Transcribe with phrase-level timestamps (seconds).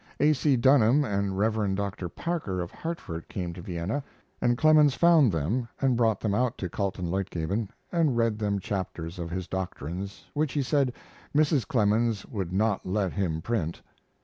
[0.19, 0.33] A.
[0.33, 0.55] C.
[0.55, 1.75] Dunham and Rev.
[1.75, 2.09] Dr.
[2.09, 4.03] Parker, of Hartford, came to Vienna,
[4.41, 9.29] and Clemens found them and brought them out to Kaltenleutgeben and read them chapters of
[9.29, 10.91] his doctrines, which, he said,
[11.35, 11.67] Mrs.
[11.67, 13.83] Clemens would not let him print.